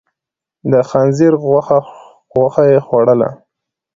[0.71, 1.33] د خنزير
[2.33, 3.29] غوښه يې خوړله.